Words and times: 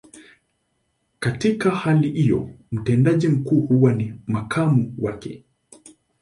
Katika 1.19 1.71
hali 1.71 2.09
hiyo, 2.11 2.49
mtendaji 2.71 3.27
mkuu 3.27 3.61
huwa 3.61 3.93
ni 3.93 4.13
makamu 4.27 4.95
wake. 4.99 5.43